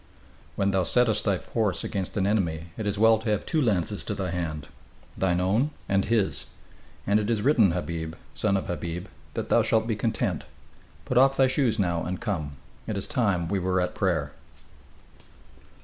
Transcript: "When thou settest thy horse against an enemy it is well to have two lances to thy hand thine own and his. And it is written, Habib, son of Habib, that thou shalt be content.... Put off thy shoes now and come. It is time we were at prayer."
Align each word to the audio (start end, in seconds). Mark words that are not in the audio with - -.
"When 0.55 0.71
thou 0.71 0.83
settest 0.83 1.25
thy 1.25 1.37
horse 1.37 1.83
against 1.83 2.17
an 2.17 2.25
enemy 2.25 2.71
it 2.75 2.87
is 2.87 2.97
well 2.97 3.19
to 3.19 3.29
have 3.29 3.45
two 3.45 3.61
lances 3.61 4.03
to 4.05 4.15
thy 4.15 4.31
hand 4.31 4.67
thine 5.15 5.39
own 5.39 5.69
and 5.87 6.05
his. 6.05 6.47
And 7.05 7.19
it 7.19 7.29
is 7.29 7.43
written, 7.43 7.69
Habib, 7.73 8.15
son 8.33 8.57
of 8.57 8.65
Habib, 8.65 9.05
that 9.35 9.49
thou 9.49 9.61
shalt 9.61 9.85
be 9.85 9.95
content.... 9.95 10.45
Put 11.05 11.19
off 11.19 11.37
thy 11.37 11.45
shoes 11.45 11.77
now 11.77 12.03
and 12.03 12.19
come. 12.19 12.53
It 12.87 12.97
is 12.97 13.05
time 13.05 13.47
we 13.47 13.59
were 13.59 13.79
at 13.79 13.93
prayer." 13.93 14.31